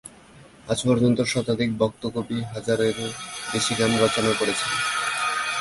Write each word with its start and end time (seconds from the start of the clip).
আজ 0.67 0.79
পর্য্যন্ত 0.87 1.19
শতাধিক 1.31 1.69
ভক্ত 1.77 2.03
কবি 2.15 2.37
হাজারের 2.53 2.95
ও 2.99 3.07
বেশি 3.51 3.73
গান 3.79 3.91
রচনা 4.03 4.31
করেছেন। 4.39 4.71